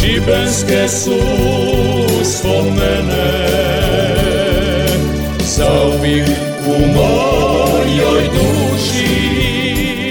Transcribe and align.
Šibenske 0.00 0.88
su 0.88 1.18
spomene 2.24 3.46
Zauvijek 5.40 6.28
u 6.66 6.86
mojoj 6.94 8.22
duši 8.32 9.10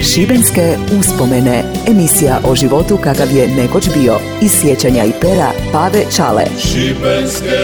Šibenske 0.02 0.76
uspomene. 0.98 1.64
Emisija 1.88 2.40
o 2.44 2.54
životu 2.54 2.96
kakav 2.96 3.36
je 3.36 3.48
nekoć 3.48 3.88
bio. 3.98 4.18
Iz 4.42 4.52
sjećanja 4.60 5.04
i 5.04 5.12
pera 5.20 5.52
Pave 5.72 6.04
Čale. 6.16 6.44
Šibenske 6.58 7.58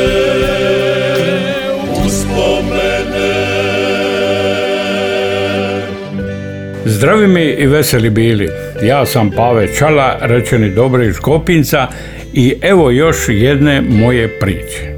Zdravi 6.88 7.26
mi 7.26 7.44
i 7.44 7.66
veseli 7.66 8.10
bili. 8.10 8.48
Ja 8.82 9.06
sam 9.06 9.30
Pave 9.30 9.74
Čala, 9.78 10.18
rečeni 10.20 10.70
dobri 10.70 11.06
iz 11.06 11.18
Kopinca 11.18 11.86
i 12.32 12.54
evo 12.62 12.90
još 12.90 13.16
jedne 13.28 13.80
moje 13.80 14.28
priče. 14.40 14.96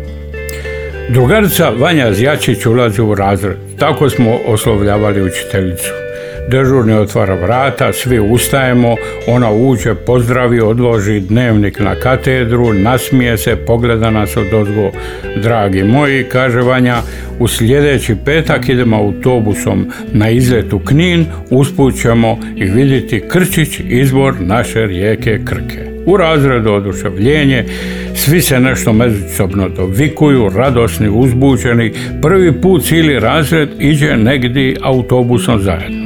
Drugarica 1.08 1.70
Vanja 1.78 2.12
Zjačić 2.12 2.66
ulazi 2.66 3.02
u 3.02 3.14
razred. 3.14 3.56
Tako 3.78 4.10
smo 4.10 4.38
oslovljavali 4.46 5.22
učiteljicu. 5.22 6.07
Dežurni 6.50 6.92
otvara 6.92 7.34
vrata, 7.34 7.92
svi 7.92 8.18
ustajemo, 8.18 8.96
ona 9.26 9.52
uđe, 9.52 9.94
pozdravi, 9.94 10.60
odloži 10.60 11.20
dnevnik 11.20 11.80
na 11.80 11.94
katedru, 11.94 12.72
nasmije 12.72 13.38
se, 13.38 13.56
pogleda 13.56 14.10
nas 14.10 14.36
od 14.36 14.54
ozgo. 14.54 14.90
Dragi 15.42 15.82
moji, 15.82 16.24
kaže 16.24 16.60
Vanja, 16.60 17.02
u 17.38 17.48
sljedeći 17.48 18.16
petak 18.24 18.68
idemo 18.68 18.96
autobusom 18.96 19.86
na 20.12 20.30
izlet 20.30 20.72
u 20.72 20.78
Knin, 20.78 21.26
usput 21.50 22.00
ćemo 22.02 22.38
i 22.56 22.64
vidjeti 22.64 23.22
Krčić, 23.28 23.80
izvor 23.88 24.34
naše 24.40 24.86
rijeke 24.86 25.40
Krke. 25.44 25.88
U 26.06 26.16
razredu 26.16 26.72
oduševljenje, 26.72 27.64
svi 28.14 28.40
se 28.40 28.60
nešto 28.60 28.92
međusobno 28.92 29.68
dovikuju, 29.68 30.50
radosni, 30.54 31.08
uzbuđeni, 31.08 31.92
prvi 32.22 32.60
put 32.60 32.84
cijeli 32.84 33.20
razred 33.20 33.68
iđe 33.78 34.16
negdje 34.16 34.76
autobusom 34.82 35.60
zajedno. 35.62 35.97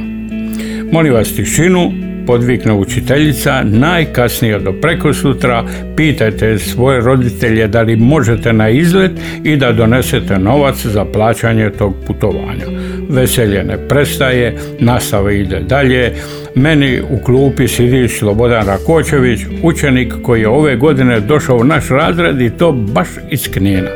Molim 0.93 1.13
vas 1.13 1.35
tišinu, 1.35 1.91
podvikne 2.27 2.73
učiteljica, 2.73 3.63
najkasnije 3.63 4.59
do 4.59 4.73
preko 4.81 5.13
sutra 5.13 5.63
pitajte 5.95 6.59
svoje 6.59 7.01
roditelje 7.01 7.67
da 7.67 7.81
li 7.81 7.95
možete 7.95 8.53
na 8.53 8.69
izlet 8.69 9.11
i 9.43 9.55
da 9.55 9.71
donesete 9.71 10.39
novac 10.39 10.85
za 10.85 11.05
plaćanje 11.05 11.69
tog 11.69 11.95
putovanja. 12.07 12.65
Veselje 13.09 13.63
ne 13.63 13.87
prestaje, 13.87 14.55
nastava 14.79 15.31
ide 15.31 15.59
dalje. 15.59 16.13
Meni 16.55 17.01
u 17.09 17.23
klupi 17.23 17.67
sidi 17.67 18.07
Slobodan 18.07 18.67
Rakočević, 18.67 19.39
učenik 19.63 20.13
koji 20.23 20.41
je 20.41 20.47
ove 20.47 20.75
godine 20.75 21.19
došao 21.19 21.57
u 21.57 21.63
naš 21.63 21.89
razred 21.89 22.41
i 22.41 22.49
to 22.49 22.71
baš 22.71 23.07
iz 23.31 23.47
Knina. 23.53 23.89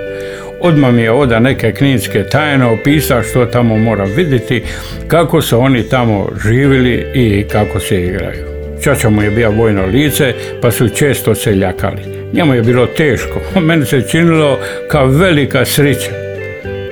Odmah 0.60 0.94
mi 0.94 1.02
je 1.02 1.12
oda 1.12 1.40
neke 1.40 1.72
kninske 1.72 2.24
tajne 2.24 2.66
opisa 2.66 3.24
što 3.24 3.46
tamo 3.46 3.78
mora 3.78 4.04
vidjeti, 4.04 4.64
kako 5.08 5.42
su 5.42 5.60
oni 5.60 5.90
tamo 5.90 6.30
živjeli 6.44 7.06
i 7.14 7.44
kako 7.52 7.80
se 7.80 8.02
igraju. 8.02 8.46
Čača 8.84 9.10
mu 9.10 9.22
je 9.22 9.32
bio 9.32 9.52
vojno 9.52 9.86
lice, 9.86 10.34
pa 10.62 10.72
su 10.72 10.90
često 10.90 11.36
se 11.36 11.56
ljakali. 11.56 12.02
Njemu 12.34 12.54
je 12.54 12.62
bilo 12.62 12.86
teško, 12.86 13.42
meni 13.68 13.86
se 13.86 14.08
činilo 14.12 14.60
kao 14.92 15.08
velika 15.08 15.66
srića. 15.66 16.12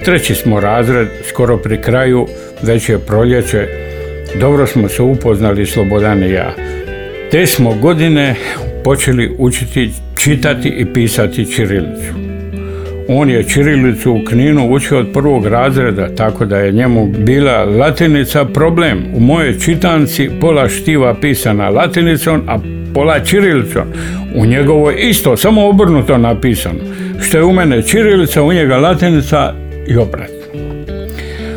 Treći 0.06 0.36
smo 0.36 0.60
razred, 0.60 1.08
skoro 1.30 1.58
pri 1.58 1.82
kraju, 1.82 2.28
već 2.62 2.90
je 2.90 3.00
proljeće, 3.00 3.68
dobro 4.40 4.68
smo 4.68 4.90
se 4.90 5.02
upoznali 5.02 5.66
Slobodan 5.66 6.24
i 6.24 6.32
ja. 6.32 6.56
Te 7.32 7.46
smo 7.46 7.74
godine 7.74 8.36
počeli 8.84 9.36
učiti 9.38 9.90
čitati 10.18 10.70
i 10.70 10.94
pisati 10.94 11.52
čirilicu. 11.56 12.35
On 13.08 13.30
je 13.30 13.44
Čirilicu 13.44 14.12
u 14.12 14.26
Kninu 14.26 14.72
učio 14.72 15.00
od 15.00 15.08
prvog 15.14 15.48
razreda, 15.48 16.16
tako 16.16 16.46
da 16.46 16.58
je 16.58 16.72
njemu 16.72 17.08
bila 17.08 17.66
latinica 17.66 18.46
problem. 18.46 19.04
U 19.14 19.20
moje 19.20 19.60
čitanci 19.60 20.30
pola 20.42 20.70
štiva 20.70 21.16
pisana 21.22 21.70
latinicom, 21.70 22.42
a 22.48 22.60
pola 22.94 23.20
čirilicom. 23.20 23.84
U 24.36 24.46
njegovoj 24.46 24.96
isto, 25.00 25.38
samo 25.38 25.68
obrnuto 25.68 26.18
napisano. 26.18 26.80
Što 27.22 27.38
je 27.38 27.44
u 27.44 27.54
mene 27.54 27.82
čirilica, 27.82 28.44
u 28.44 28.54
njega 28.54 28.78
latinica 28.78 29.54
i 29.88 29.98
obrat. 29.98 30.35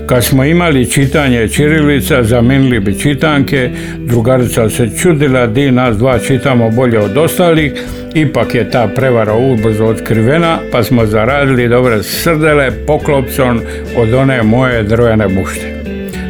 Kad 0.09 0.25
smo 0.25 0.45
imali 0.45 0.91
čitanje 0.91 1.49
Čirilica, 1.49 2.23
zamijenili 2.23 2.81
bi 2.81 2.99
čitanke, 2.99 3.71
drugarica 3.99 4.71
se 4.71 4.89
čudila 5.03 5.47
di 5.47 5.71
nas 5.71 5.97
dva 5.97 6.19
čitamo 6.19 6.71
bolje 6.71 6.99
od 6.99 7.17
ostalih, 7.17 7.73
ipak 8.15 8.55
je 8.55 8.71
ta 8.71 8.89
prevara 8.95 9.35
ubrzo 9.35 9.85
otkrivena, 9.85 10.59
pa 10.73 10.83
smo 10.83 11.07
zaradili 11.07 11.69
dobre 11.69 12.03
srdele 12.03 12.71
poklopcom 12.87 13.61
od 13.97 14.15
one 14.15 14.43
moje 14.43 14.83
drvene 14.83 15.29
bušte. 15.29 15.83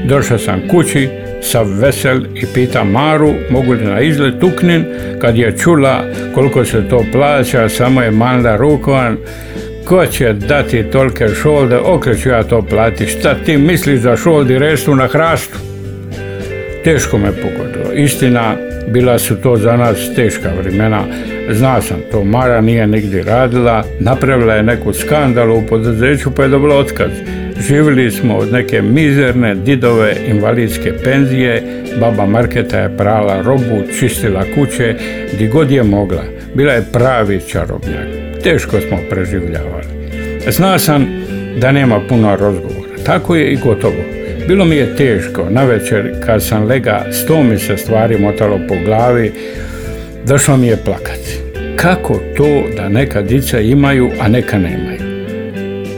Došao 0.05 0.39
sam 0.39 0.63
kući, 0.71 1.09
sa 1.43 1.63
vesel 1.63 2.21
i 2.35 2.47
pita 2.55 2.85
Maru 2.85 3.35
mogu 3.51 3.73
li 3.73 3.85
na 3.85 4.01
izlet 4.01 4.43
uknin, 4.43 4.85
kad 5.21 5.37
je 5.37 5.57
čula 5.59 6.05
koliko 6.35 6.65
se 6.65 6.89
to 6.91 7.05
plaća, 7.13 7.69
samo 7.69 8.03
je 8.03 8.11
manda 8.11 8.57
rukovan, 8.57 9.17
ko 9.89 10.07
će 10.07 10.33
dati 10.33 10.83
tolike 10.83 11.29
šolde, 11.29 11.77
okreću 11.77 12.29
ja 12.29 12.43
to 12.43 12.63
plati. 12.63 13.07
Šta 13.07 13.35
ti 13.35 13.57
misliš 13.57 14.01
za 14.01 14.17
šoldi 14.17 14.59
restu 14.59 14.95
na 14.95 15.07
hrastu? 15.07 15.59
Teško 16.85 17.19
me 17.19 17.33
pogodilo. 17.33 17.93
Istina, 17.95 18.57
bila 18.89 19.19
su 19.19 19.37
to 19.37 19.57
za 19.57 19.77
nas 19.77 20.15
teška 20.15 20.51
vremena. 20.61 21.05
Zna 21.51 21.81
sam 21.81 21.97
to, 22.13 22.25
Mara 22.25 22.61
nije 22.61 22.87
nigdje 22.87 23.23
radila, 23.23 23.85
napravila 24.01 24.55
je 24.55 24.63
neku 24.63 24.93
skandalu 24.93 25.59
u 25.59 25.63
poduzeću 25.69 26.31
pa 26.31 26.43
je 26.43 26.49
dobila 26.49 26.77
otkaz. 26.77 27.11
Živjeli 27.69 28.11
smo 28.11 28.37
od 28.37 28.53
neke 28.53 28.83
mizerne 28.83 29.55
didove 29.55 30.17
invalidske 30.29 30.93
penzije, 31.05 31.63
baba 32.01 32.27
Marketa 32.27 32.79
je 32.79 32.97
prala 32.97 33.43
robu, 33.43 33.83
čistila 33.99 34.45
kuće, 34.55 34.95
di 35.39 35.49
god 35.49 35.71
je 35.71 35.83
mogla. 35.83 36.23
Bila 36.55 36.73
je 36.73 36.87
pravi 36.93 37.41
čarobnjak 37.49 38.18
teško 38.43 38.81
smo 38.81 38.99
preživljavali. 39.11 39.85
Zna 40.51 40.79
sam 40.79 41.07
da 41.61 41.73
nema 41.73 42.01
puno 42.09 42.37
razgovora. 42.37 43.03
Tako 43.07 43.37
je 43.37 43.53
i 43.53 43.57
gotovo. 43.57 44.19
Bilo 44.49 44.65
mi 44.65 44.77
je 44.77 44.97
teško. 44.97 45.47
Na 45.51 45.65
večer 45.65 46.13
kad 46.27 46.45
sam 46.45 46.65
lega, 46.65 47.07
sto 47.13 47.43
mi 47.43 47.59
se 47.59 47.77
stvari 47.77 48.19
motalo 48.19 48.61
po 48.69 48.75
glavi, 48.85 49.33
došlo 50.27 50.57
mi 50.57 50.67
je 50.67 50.77
plakati. 50.85 51.39
Kako 51.77 52.21
to 52.37 52.63
da 52.77 52.89
neka 52.89 53.23
dica 53.23 53.61
imaju, 53.61 54.11
a 54.21 54.29
neka 54.29 54.59
nemaju? 54.59 54.99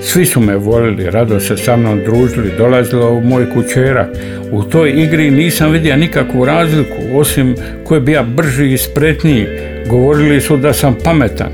Svi 0.02 0.26
su 0.26 0.40
me 0.40 0.56
volili, 0.56 1.10
rado 1.10 1.40
se 1.40 1.56
sa 1.56 1.76
mnom 1.76 2.00
družili, 2.04 2.52
dolazila 2.58 3.10
u 3.10 3.20
moj 3.20 3.50
kućera. 3.50 4.08
U 4.50 4.62
toj 4.62 4.90
igri 4.90 5.30
nisam 5.30 5.72
vidio 5.72 5.96
nikakvu 5.96 6.44
razliku, 6.44 6.96
osim 7.14 7.54
ko 7.84 7.94
je 7.94 8.00
bio 8.00 8.24
brži 8.24 8.72
i 8.72 8.78
spretniji. 8.78 9.46
Govorili 9.86 10.40
su 10.40 10.56
da 10.56 10.72
sam 10.72 10.96
pametan, 11.04 11.52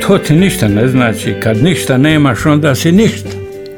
to 0.00 0.18
ti 0.18 0.34
ništa 0.34 0.68
ne 0.68 0.88
znači. 0.88 1.34
Kad 1.42 1.62
ništa 1.62 1.98
nemaš, 1.98 2.46
onda 2.46 2.74
si 2.74 2.92
ništa. 2.92 3.28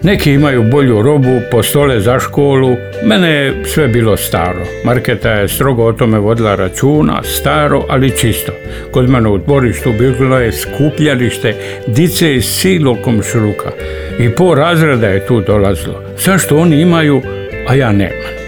Neki 0.03 0.33
imaju 0.33 0.63
bolju 0.63 1.03
robu, 1.03 1.41
postole 1.51 2.01
za 2.01 2.19
školu. 2.19 2.77
Mene 3.05 3.31
je 3.31 3.65
sve 3.65 3.89
bilo 3.89 4.17
staro. 4.17 4.67
Marketa 4.85 5.31
je 5.31 5.49
strogo 5.49 5.85
o 5.85 5.93
tome 5.93 6.19
vodila 6.19 6.55
računa, 6.55 7.23
staro, 7.23 7.85
ali 7.89 8.17
čisto. 8.17 8.53
Kod 8.91 9.11
mene 9.11 9.29
u 9.29 9.39
dvorištu 9.39 9.93
bilo 9.99 10.39
je 10.39 10.53
skupljalište 10.53 11.55
dice 11.87 12.35
iz 12.35 12.45
silog 12.45 12.99
komšruka. 13.05 13.71
I 14.19 14.31
po 14.31 14.55
razreda 14.55 15.07
je 15.07 15.27
tu 15.27 15.41
dolazilo. 15.41 16.03
Zašto 16.25 16.57
oni 16.57 16.81
imaju, 16.81 17.23
a 17.69 17.75
ja 17.75 17.93
nemam. 17.93 18.39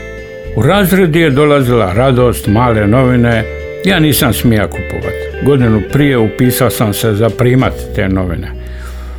U 0.56 0.62
razredi 0.62 1.20
je 1.20 1.30
dolazila 1.30 1.92
radost, 1.92 2.46
male 2.46 2.86
novine. 2.86 3.59
Ja 3.84 4.00
nisam 4.00 4.32
smija 4.32 4.66
kupovati. 4.66 5.44
Godinu 5.46 5.82
prije 5.92 6.18
upisao 6.18 6.70
sam 6.70 6.94
se 6.94 7.14
za 7.14 7.28
primat 7.28 7.72
te 7.94 8.08
novine. 8.08 8.48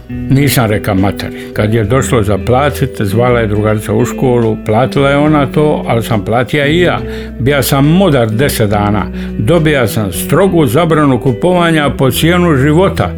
Nisam 0.09 0.69
reka 0.69 0.93
materi. 0.93 1.37
Kad 1.53 1.73
je 1.73 1.83
došlo 1.83 2.23
za 2.23 2.37
platit, 2.37 2.89
zvala 2.99 3.39
je 3.39 3.47
drugarica 3.47 3.93
u 3.93 4.05
školu, 4.05 4.57
platila 4.65 5.09
je 5.09 5.17
ona 5.17 5.45
to, 5.45 5.83
ali 5.87 6.03
sam 6.03 6.25
platio 6.25 6.65
i 6.65 6.79
ja. 6.79 6.99
Bija 7.39 7.63
sam 7.63 7.87
mudar 7.87 8.29
deset 8.29 8.69
dana. 8.69 9.05
Dobija 9.37 9.87
sam 9.87 10.11
strogu 10.11 10.65
zabranu 10.65 11.19
kupovanja 11.19 11.89
po 11.97 12.11
cijenu 12.11 12.55
života. 12.55 13.11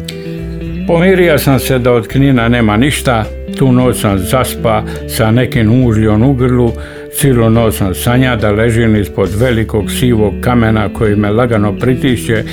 Pomirio 0.86 1.38
sam 1.38 1.58
se 1.58 1.78
da 1.78 1.92
od 1.92 2.08
knina 2.08 2.48
nema 2.48 2.76
ništa, 2.76 3.24
tu 3.58 3.72
noć 3.72 4.00
sam 4.00 4.18
zaspa 4.18 4.82
sa 5.08 5.30
nekim 5.30 5.84
užljom 5.84 6.22
u 6.22 6.34
grlu, 6.34 6.72
cijelu 7.14 7.50
noć 7.50 7.74
sam 7.74 7.94
sanja 7.94 8.36
da 8.36 8.50
ležim 8.50 8.96
ispod 8.96 9.30
velikog 9.40 9.90
sivog 9.90 10.34
kamena 10.40 10.88
koji 10.88 11.16
me 11.16 11.30
lagano 11.30 11.78
pritišće, 11.78 12.44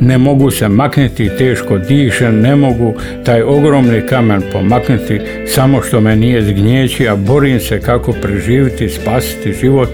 ne 0.00 0.18
mogu 0.18 0.50
se 0.50 0.68
maknuti, 0.68 1.30
teško 1.38 1.78
dišem, 1.78 2.40
ne 2.40 2.56
mogu 2.56 2.94
taj 3.24 3.42
ogromni 3.42 4.00
kamen 4.08 4.42
pomaknuti, 4.52 5.20
samo 5.46 5.82
što 5.82 6.00
me 6.00 6.16
nije 6.16 6.42
zgnjeći, 6.42 7.08
a 7.08 7.16
borim 7.16 7.60
se 7.60 7.80
kako 7.80 8.12
preživiti, 8.12 8.88
spasiti 8.88 9.52
život. 9.52 9.88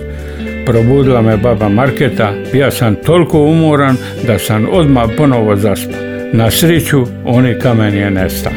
Probudila 0.67 1.23
me 1.23 1.37
baba 1.37 1.69
Marketa, 1.69 2.33
ja 2.55 2.71
sam 2.71 2.95
toliko 2.95 3.43
umoran 3.43 3.97
da 4.27 4.39
sam 4.39 4.67
odmah 4.73 5.11
ponovo 5.17 5.57
zaspao. 5.57 6.01
Na 6.33 6.51
sreću, 6.51 7.07
oni 7.25 7.55
kamen 7.63 7.95
je 7.95 8.11
nestao. 8.11 8.53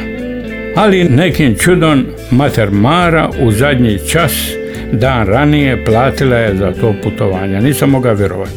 Ali 0.75 1.03
nekim 1.03 1.55
čudom 1.55 2.05
mater 2.31 2.71
Mara 2.71 3.29
u 3.41 3.51
zadnji 3.51 3.99
čas 4.09 4.60
dan 4.91 5.27
ranije 5.27 5.85
platila 5.85 6.37
je 6.37 6.55
za 6.55 6.71
to 6.71 6.93
putovanje. 7.03 7.61
Nisam 7.61 7.89
mogao 7.89 8.13
vjerovati. 8.13 8.51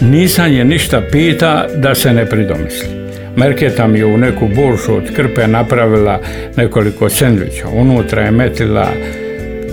Nisam 0.00 0.52
je 0.52 0.64
ništa 0.64 1.02
pita 1.12 1.66
da 1.76 1.94
se 1.94 2.12
ne 2.12 2.26
pridomisli. 2.26 2.88
Merketa 3.36 3.86
mi 3.86 3.98
je 3.98 4.06
u 4.06 4.18
neku 4.18 4.48
boršu 4.56 4.96
od 4.96 5.14
krpe 5.16 5.46
napravila 5.46 6.20
nekoliko 6.56 7.08
sendviča. 7.08 7.68
Unutra 7.68 8.22
je 8.22 8.30
metila 8.30 8.88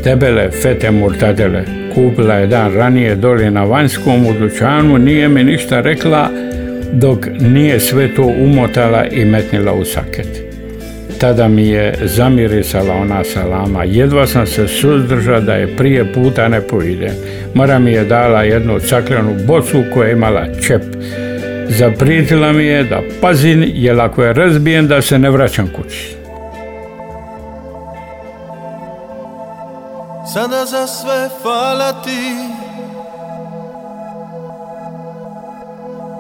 debele 0.03 0.51
fete 0.51 0.91
murtadele. 0.91 1.63
Kupila 1.95 2.33
je 2.33 2.47
dan 2.47 2.73
ranije 2.73 3.15
dolje 3.15 3.51
na 3.51 3.63
vanjskom 3.63 4.25
u 4.27 4.33
dućanu, 4.33 4.97
nije 4.97 5.29
mi 5.29 5.43
ništa 5.43 5.81
rekla 5.81 6.29
dok 6.93 7.27
nije 7.39 7.79
sve 7.79 8.15
to 8.15 8.23
umotala 8.23 9.05
i 9.05 9.25
metnila 9.25 9.73
u 9.73 9.85
saket. 9.85 10.40
Tada 11.21 11.47
mi 11.47 11.67
je 11.67 11.95
zamirisala 12.01 12.93
ona 12.93 13.23
salama. 13.23 13.83
Jedva 13.83 14.27
sam 14.27 14.47
se 14.47 14.67
suzdržao 14.67 15.41
da 15.41 15.53
je 15.53 15.77
prije 15.77 16.13
puta 16.13 16.47
ne 16.47 16.61
poidem. 16.61 17.15
Mora 17.53 17.79
mi 17.79 17.91
je 17.91 18.05
dala 18.05 18.43
jednu 18.43 18.79
caklenu 18.79 19.35
bocu 19.47 19.83
koja 19.93 20.07
je 20.07 20.13
imala 20.13 20.45
čep. 20.67 20.83
Zapritila 21.69 22.53
mi 22.53 22.65
je 22.65 22.83
da 22.83 23.01
pazim, 23.21 23.63
jer 23.67 23.99
ako 23.99 24.23
je 24.23 24.33
razbijen 24.33 24.87
da 24.87 25.01
se 25.01 25.19
ne 25.19 25.29
vraćam 25.29 25.67
kući. 25.75 26.15
Sada 30.33 30.65
za 30.65 30.87
sve 30.87 31.29
hvala 31.41 32.03
ti 32.03 32.35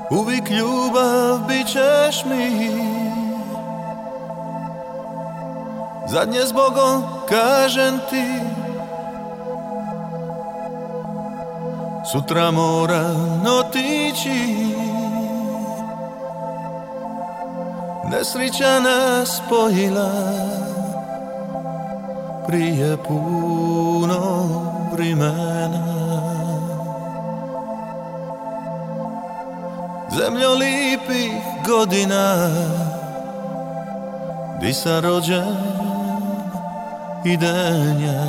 Uvijek 0.09 0.49
ljubav 0.49 1.47
bit 1.47 1.67
ćeš 1.67 2.25
mi 2.25 2.71
Zadnje 6.11 6.45
zbogom 6.45 7.03
kažem 7.29 7.99
ti. 8.09 8.25
Sutra 12.11 12.51
moram 12.51 13.43
otići. 13.59 14.67
Nesrića 18.11 18.79
nas 18.79 19.41
spojila. 19.45 20.11
Prije 22.47 22.97
puno 23.07 24.47
vremena. 24.93 25.83
Zemljo 30.17 30.53
lipih 30.53 31.33
godina. 31.67 32.49
Di 34.61 34.73
sam 34.73 34.99
rođen 34.99 35.80
ideňa. 37.23 38.21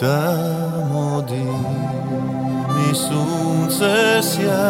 Tamo 0.00 1.20
di 1.28 1.44
mi 2.72 2.94
sunce 2.94 4.22
sja, 4.22 4.64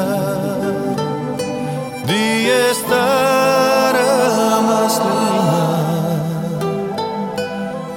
di 2.02 2.26
je 2.50 2.74
stara 2.74 4.58
maslina, 4.66 5.64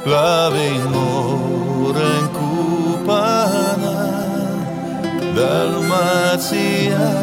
plavim 0.04 0.86
morem 0.94 2.26
kupana, 2.38 3.98
Dalmacija. 5.34 7.23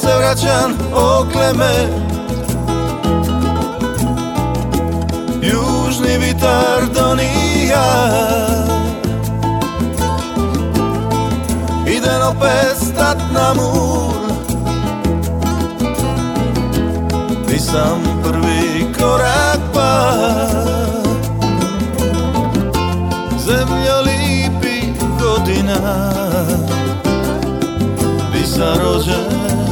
Se 0.00 0.16
vraćam 0.18 0.78
okleme 0.94 1.88
južni 5.42 6.18
vitar 6.18 6.82
donija. 6.94 7.84
Idem 11.86 12.22
opet 12.30 12.76
stat 12.76 13.18
na 13.32 13.54
mur. 13.54 14.14
Nisam 17.52 18.22
prvi 18.24 18.86
korak 18.98 19.60
pa. 19.74 20.10
Zemlja 23.38 24.00
lipi 24.00 24.92
godina. 25.20 26.12
Di 28.32 28.46
sam 28.46 28.78
rođen 28.78 29.69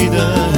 idem 0.00 0.49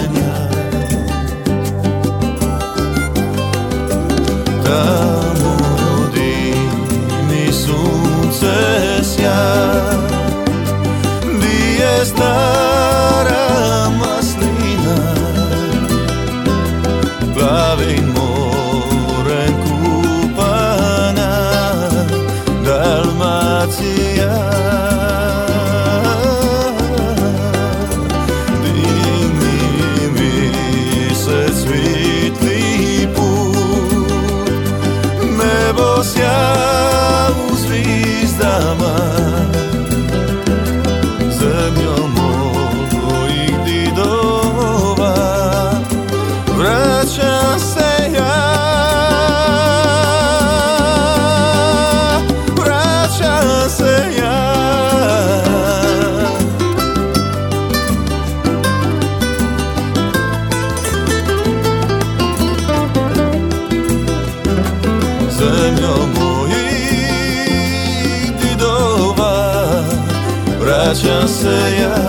Vraćam 71.22 71.34
se 71.34 71.82
ja 71.82 72.04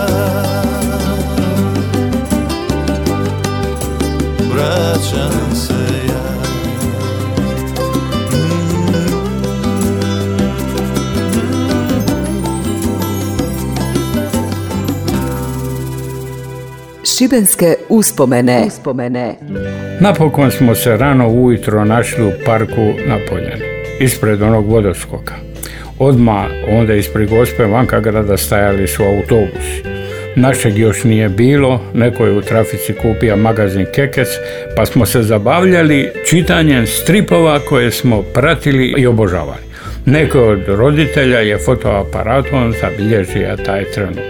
Vraćam 4.52 5.54
se 5.54 5.74
ja 6.08 6.24
Šibenske 17.04 17.74
uspomene. 17.88 18.64
uspomene. 18.66 19.34
Napokon 20.00 20.50
smo 20.50 20.74
se 20.74 20.96
rano 20.96 21.28
ujutro 21.28 21.84
našli 21.84 22.26
u 22.26 22.32
parku 22.46 22.86
na 23.06 23.18
Poljani, 23.30 23.64
ispred 24.00 24.42
onog 24.42 24.66
vodoskoka. 24.66 25.53
Odma 25.98 26.46
onda 26.68 26.94
ispred 26.94 27.28
gospe 27.28 27.64
vanka 27.64 28.00
grada 28.00 28.36
stajali 28.36 28.88
su 28.88 29.02
autobusi. 29.02 29.82
Našeg 30.36 30.78
još 30.78 31.04
nije 31.04 31.28
bilo, 31.28 31.80
neko 31.94 32.26
je 32.26 32.32
u 32.32 32.42
trafici 32.42 32.92
kupio 32.92 33.36
magazin 33.36 33.86
Kekec, 33.94 34.28
pa 34.76 34.86
smo 34.86 35.06
se 35.06 35.22
zabavljali 35.22 36.10
čitanjem 36.30 36.86
stripova 36.86 37.58
koje 37.58 37.90
smo 37.90 38.22
pratili 38.22 38.94
i 38.98 39.06
obožavali. 39.06 39.62
Neko 40.06 40.40
od 40.40 40.62
roditelja 40.68 41.38
je 41.38 41.58
fotoaparatom 41.58 42.74
zabilježio 42.80 43.56
taj 43.66 43.84
trenutak. 43.84 44.24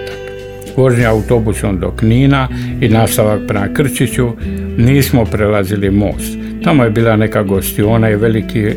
vožnja 0.77 1.11
autobusom 1.11 1.81
do 1.81 1.91
Knina 1.91 2.49
i 2.81 2.89
nastavak 2.89 3.41
prema 3.49 3.69
Krčiću, 3.75 4.29
nismo 4.77 5.25
prelazili 5.25 5.91
most. 5.91 6.39
Tamo 6.65 6.85
je 6.85 6.91
bila 6.91 7.17
neka 7.17 7.43
gostiona 7.43 8.11
i 8.11 8.17
veliki 8.17 8.71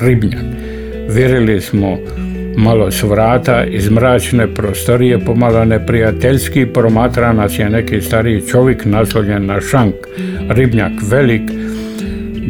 ribnjak. 0.00 0.44
Virili 1.08 1.60
smo 1.60 1.98
malo 2.56 2.90
s 2.90 3.02
vrata 3.02 3.64
iz 3.64 3.90
mračne 3.90 4.54
prostorije 4.54 5.18
pomalo 5.18 5.64
neprijateljski 5.64 6.66
promatra 6.66 7.32
nas 7.32 7.58
je 7.58 7.70
neki 7.70 8.00
stariji 8.00 8.46
čovjek 8.48 8.84
naslonjen 8.84 9.46
na 9.46 9.60
šank. 9.60 9.94
Ribnjak 10.48 10.92
velik, 11.10 11.42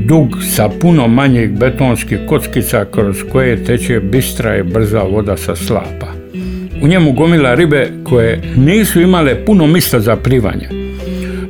dug 0.07 0.29
sa 0.43 0.69
puno 0.81 1.09
manjih 1.09 1.51
betonskih 1.51 2.19
kockica 2.29 2.85
kroz 2.91 3.17
koje 3.33 3.65
teče 3.65 4.01
bistra 4.01 4.57
i 4.57 4.63
brza 4.63 5.03
voda 5.03 5.37
sa 5.37 5.57
slapa. 5.57 6.07
U 6.83 6.87
njemu 6.87 7.13
gomila 7.13 7.55
ribe 7.55 7.89
koje 8.05 8.41
nisu 8.57 9.01
imale 9.01 9.45
puno 9.45 9.67
mista 9.67 10.01
za 10.01 10.17
plivanje. 10.17 10.69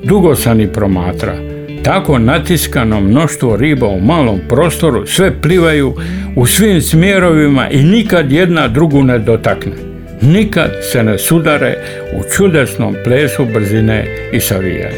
Dugo 0.04 0.34
sam 0.34 0.60
i 0.60 0.66
promatra. 0.66 1.53
Tako 1.84 2.18
natiskano 2.18 3.00
mnoštvo 3.00 3.56
riba 3.56 3.86
u 3.86 4.00
malom 4.00 4.40
prostoru 4.48 5.06
sve 5.06 5.40
plivaju 5.40 5.94
u 6.36 6.46
svim 6.46 6.80
smjerovima 6.80 7.70
i 7.70 7.82
nikad 7.82 8.32
jedna 8.32 8.68
drugu 8.68 9.02
ne 9.02 9.18
dotakne. 9.18 9.72
Nikad 10.20 10.70
se 10.92 11.02
ne 11.02 11.18
sudare 11.18 11.74
u 12.18 12.22
čudesnom 12.36 12.96
plesu 13.04 13.44
brzine 13.44 14.06
i 14.32 14.40
savijanja. 14.40 14.96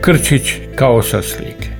Krčić 0.00 0.54
kao 0.76 1.02
sa 1.02 1.22
slike. 1.22 1.71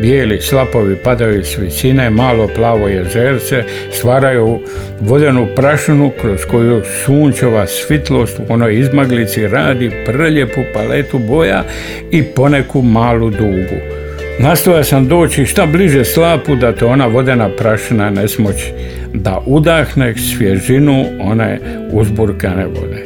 Bijeli 0.00 0.40
slapovi 0.40 0.96
padaju 0.96 1.44
s 1.44 1.58
visine, 1.58 2.10
malo 2.10 2.48
plavo 2.56 2.88
jezerce 2.88 3.64
stvaraju 3.92 4.60
vodenu 5.00 5.46
prašinu 5.56 6.12
kroz 6.20 6.40
koju 6.50 6.82
sunčeva 7.04 7.66
svitlost 7.66 8.38
u 8.38 8.52
onoj 8.52 8.78
izmaglici 8.78 9.48
radi 9.48 9.90
prljepu 10.06 10.60
paletu 10.74 11.18
boja 11.18 11.64
i 12.10 12.22
poneku 12.22 12.82
malu 12.82 13.30
dugu. 13.30 13.96
Nastoja 14.38 14.84
sam 14.84 15.08
doći 15.08 15.46
šta 15.46 15.66
bliže 15.66 16.04
slapu 16.04 16.56
da 16.56 16.72
to 16.72 16.88
ona 16.88 17.06
vodena 17.06 17.48
prašina 17.48 18.10
ne 18.10 18.28
smoći, 18.28 18.72
da 19.14 19.42
udahne 19.46 20.14
svježinu 20.16 21.04
one 21.20 21.60
uzburkane 21.92 22.66
vode. 22.66 23.05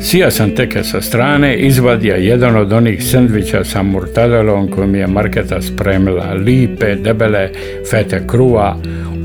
Sija 0.00 0.30
sam 0.30 0.54
teke 0.54 0.84
sa 0.84 1.00
strane, 1.00 1.56
izvadija 1.56 2.16
jedan 2.16 2.56
od 2.56 2.72
onih 2.72 3.04
sendviča 3.04 3.64
sa 3.64 3.82
murtadelom 3.82 4.70
kojim 4.70 4.94
je 4.94 5.06
marketa 5.06 5.62
spremila, 5.62 6.32
lipe, 6.32 6.94
debele, 6.94 7.48
fete 7.90 8.22
kruva. 8.26 8.76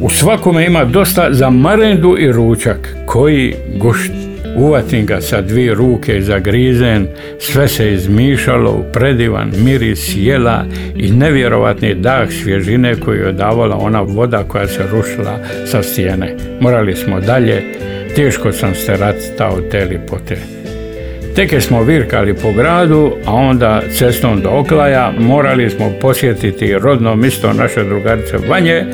U 0.01 0.09
svakome 0.09 0.65
ima 0.65 0.85
dosta 0.85 1.27
za 1.31 1.49
marendu 1.49 2.15
i 2.19 2.31
ručak, 2.31 2.95
koji 3.05 3.53
gušt. 3.77 4.11
Uvatim 4.55 5.05
ga 5.05 5.21
sa 5.21 5.41
dvije 5.41 5.73
ruke 5.73 6.21
zagrizen, 6.21 7.07
sve 7.39 7.67
se 7.67 7.93
izmišalo 7.93 8.71
u 8.71 8.83
predivan 8.93 9.51
miris 9.63 10.13
jela 10.15 10.65
i 10.95 11.11
nevjerovatni 11.11 11.95
dah 11.95 12.29
svježine 12.31 12.95
koju 12.95 13.25
je 13.25 13.33
davala 13.33 13.77
ona 13.77 14.01
voda 14.01 14.43
koja 14.43 14.67
se 14.67 14.83
rušila 14.91 15.39
sa 15.65 15.83
stijene. 15.83 16.35
Morali 16.59 16.95
smo 16.95 17.19
dalje, 17.19 17.63
teško 18.15 18.51
sam 18.51 18.75
se 18.75 18.97
racitao 18.97 19.61
te 19.71 19.85
lipote. 19.85 20.60
Teke 21.35 21.61
smo 21.61 21.83
virkali 21.83 22.33
po 22.33 22.51
gradu, 22.51 23.11
a 23.25 23.33
onda 23.33 23.81
cestom 23.91 24.41
do 24.41 24.49
Oklaja 24.49 25.11
morali 25.19 25.69
smo 25.69 25.91
posjetiti 26.01 26.73
rodno 26.73 27.15
misto 27.15 27.53
naše 27.53 27.83
drugarice 27.83 28.37
Vanje, 28.49 28.85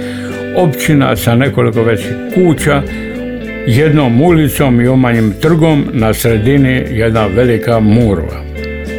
općina 0.56 1.16
sa 1.16 1.36
nekoliko 1.36 1.84
većih 1.84 2.12
kuća, 2.36 2.82
jednom 3.68 4.22
ulicom 4.22 4.82
i 4.82 4.88
omanjim 4.88 5.34
trgom, 5.42 5.86
na 5.94 6.14
sredini 6.14 6.84
jedna 6.90 7.28
velika 7.28 7.80
murva. 7.80 8.44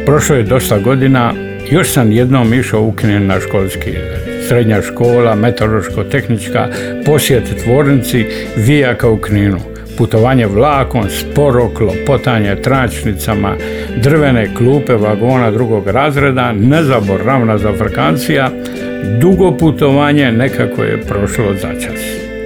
Prošlo 0.05 0.35
je 0.35 0.43
dosta 0.43 0.79
godina, 0.79 1.33
još 1.71 1.93
sam 1.93 2.11
jednom 2.11 2.53
išao 2.53 2.81
u 2.81 2.91
Knin 2.91 3.27
na 3.27 3.39
školski 3.39 3.91
Srednja 4.47 4.81
škola, 4.81 5.35
meteorološko-tehnička, 5.35 6.67
posjet 7.05 7.43
tvornici 7.63 8.25
Vijaka 8.55 9.09
u 9.09 9.17
Kninu 9.17 9.78
putovanje 9.99 10.47
vlakom, 10.47 11.03
sporo 11.09 11.69
klopotanje 11.69 12.55
tračnicama, 12.55 13.55
drvene 14.03 14.55
klupe 14.55 14.93
vagona 14.93 15.51
drugog 15.51 15.87
razreda, 15.87 16.51
nezaboravna 16.51 17.57
zafrkancija, 17.57 18.49
dugo 19.21 19.57
putovanje 19.57 20.31
nekako 20.31 20.83
je 20.83 21.01
prošlo 21.01 21.53
začas. 21.53 21.99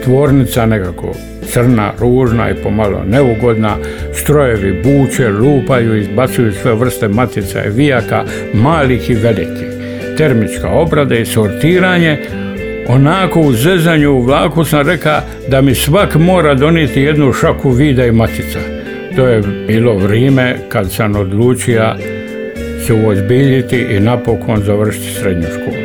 Tvornica 0.03 0.65
nekako 0.65 1.13
crna, 1.45 1.91
ružna 1.99 2.49
i 2.49 2.55
pomalo 2.55 3.03
neugodna, 3.07 3.77
strojevi 4.13 4.81
buče, 4.83 5.29
lupaju, 5.29 5.97
izbacuju 5.97 6.51
sve 6.51 6.73
vrste 6.73 7.07
matica 7.07 7.65
i 7.65 7.69
vijaka, 7.69 8.23
malih 8.53 9.09
i 9.09 9.13
velikih. 9.13 9.67
Termička 10.17 10.69
obrada 10.69 11.15
i 11.15 11.25
sortiranje, 11.25 12.19
onako 12.87 13.39
u 13.39 13.53
zezanju 13.53 14.11
u 14.11 14.21
vlaku 14.21 14.65
sam 14.65 14.87
reka 14.87 15.21
da 15.47 15.61
mi 15.61 15.75
svak 15.75 16.15
mora 16.15 16.55
donijeti 16.55 17.01
jednu 17.01 17.33
šaku 17.33 17.69
vida 17.69 18.05
i 18.05 18.11
matica. 18.11 18.59
To 19.15 19.27
je 19.27 19.41
bilo 19.67 19.97
vrijeme 19.97 20.55
kad 20.69 20.91
sam 20.91 21.15
odlučio 21.15 21.95
se 22.87 22.93
uozbiljiti 22.93 23.77
i 23.77 23.99
napokon 23.99 24.63
završiti 24.63 25.13
srednju 25.13 25.47
školu. 25.47 25.83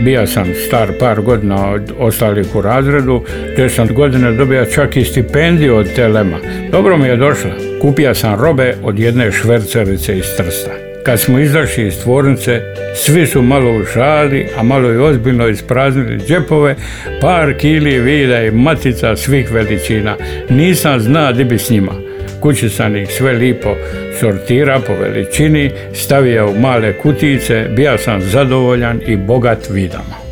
Bija 0.00 0.26
sam 0.26 0.46
star 0.66 0.88
par 1.00 1.20
godina 1.20 1.70
od 1.70 1.92
ostalih 1.98 2.56
u 2.56 2.60
razredu, 2.60 3.24
te 3.56 3.68
sam 3.68 3.88
godine 3.94 4.32
dobija 4.32 4.64
čak 4.64 4.96
i 4.96 5.04
stipendiju 5.04 5.76
od 5.76 5.94
Telema. 5.94 6.38
Dobro 6.70 6.96
mi 6.96 7.08
je 7.08 7.16
došla. 7.16 7.50
Kupija 7.80 8.14
sam 8.14 8.40
robe 8.40 8.74
od 8.82 8.98
jedne 8.98 9.32
švercerice 9.32 10.18
iz 10.18 10.36
Trsta. 10.36 10.91
Kad 11.04 11.20
smo 11.20 11.38
izašli 11.38 11.86
iz 11.86 11.98
tvornice, 12.02 12.60
svi 12.96 13.26
su 13.26 13.42
malo 13.42 13.76
u 13.76 13.84
šali, 13.84 14.46
a 14.58 14.62
malo 14.62 14.92
i 14.92 14.96
ozbiljno 14.96 15.48
ispraznili 15.48 16.20
džepove, 16.26 16.76
par 17.20 17.54
kili 17.58 17.98
vida 17.98 18.42
i 18.42 18.50
matica 18.50 19.16
svih 19.16 19.52
veličina. 19.52 20.16
Nisam 20.50 21.00
zna 21.00 21.32
di 21.32 21.44
bi 21.44 21.58
s 21.58 21.70
njima. 21.70 21.92
Kući 22.40 22.68
sam 22.68 22.96
ih 22.96 23.08
sve 23.10 23.32
lipo 23.32 23.76
sortira 24.20 24.80
po 24.86 24.92
veličini, 24.92 25.70
stavio 25.94 26.50
u 26.50 26.60
male 26.60 26.98
kutice, 26.98 27.66
bija 27.76 27.98
sam 27.98 28.20
zadovoljan 28.20 29.00
i 29.06 29.16
bogat 29.16 29.70
vidama. 29.70 30.22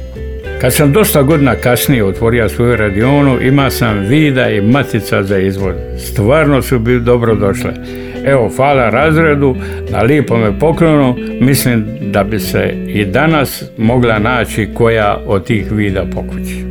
Kad 0.61 0.75
sam 0.75 0.93
dosta 0.93 1.23
godina 1.23 1.55
kasnije 1.55 2.05
otvorio 2.05 2.49
svoju 2.49 2.77
radionu, 2.77 3.39
ima 3.43 3.71
sam 3.71 3.99
vida 3.99 4.51
i 4.51 4.61
matica 4.61 5.23
za 5.23 5.39
izvod. 5.39 5.75
Stvarno 5.99 6.63
su 6.63 6.79
bili 6.79 7.01
dobro 7.01 7.35
došle. 7.35 7.71
Evo, 8.27 8.51
hvala 8.57 8.91
razredu 8.91 9.57
na 9.91 10.03
lipome 10.03 10.59
poklonu. 10.59 11.17
Mislim 11.41 11.87
da 12.01 12.25
bi 12.25 12.39
se 12.39 12.75
i 12.89 13.05
danas 13.05 13.65
mogla 13.79 14.19
naći 14.19 14.69
koja 14.75 15.19
od 15.27 15.45
tih 15.45 15.73
vida 15.73 16.05
po 16.15 16.23
kući. 16.23 16.65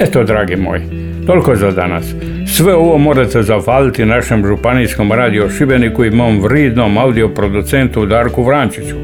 Eto, 0.00 0.24
dragi 0.24 0.56
moji, 0.56 0.82
toliko 1.26 1.56
za 1.56 1.70
danas. 1.70 2.14
Sve 2.56 2.74
ovo 2.74 2.98
morate 2.98 3.42
zahvaliti 3.42 4.04
našem 4.04 4.46
županijskom 4.46 5.12
radio 5.12 5.50
Šibeniku 5.50 6.04
i 6.04 6.10
mom 6.10 6.40
vridnom 6.40 6.98
audio 6.98 7.28
producentu 7.28 8.06
Darku 8.06 8.42
Vrančiću. 8.42 8.96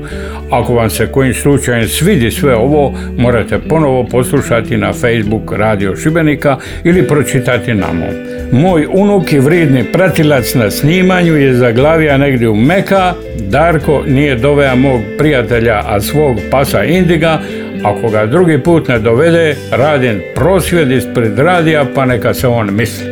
Ako 0.51 0.75
vam 0.75 0.91
se 0.91 1.07
kojim 1.07 1.35
slučajem 1.35 1.89
svidi 1.89 2.31
sve 2.31 2.55
ovo, 2.55 2.95
morate 3.19 3.59
ponovo 3.59 4.07
poslušati 4.11 4.77
na 4.77 4.93
Facebook 4.93 5.53
Radio 5.53 5.97
Šibenika 5.97 6.57
ili 6.85 7.09
pročitati 7.09 7.75
na 7.75 7.87
mom. 7.87 8.15
Moj 8.53 8.87
unuk 8.93 9.33
i 9.33 9.39
vridni 9.39 9.85
pratilac 9.93 10.55
na 10.55 10.71
snimanju 10.71 11.37
je 11.37 11.55
zaglavija 11.55 12.19
negdje 12.19 12.49
u 12.49 12.57
Meka. 12.57 13.15
Darko 13.39 14.03
nije 14.07 14.37
dovea 14.37 14.75
mog 14.75 15.01
prijatelja, 15.19 15.83
a 15.87 16.01
svog 16.01 16.37
pasa 16.51 16.85
Indiga. 16.85 17.41
Ako 17.85 18.09
ga 18.09 18.27
drugi 18.27 18.59
put 18.59 18.89
ne 18.89 18.99
dovede, 18.99 19.57
radim 19.71 20.21
prosvjed 20.35 20.93
ispred 20.93 21.39
radija, 21.39 21.85
pa 21.95 22.05
neka 22.07 22.35
se 22.35 22.49
on 22.49 22.75
misli. 22.75 23.12